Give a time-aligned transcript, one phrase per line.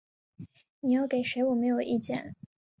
[0.79, 2.33] 你要给谁我没有意见